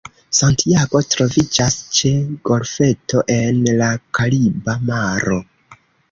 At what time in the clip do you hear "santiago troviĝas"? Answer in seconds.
0.35-1.75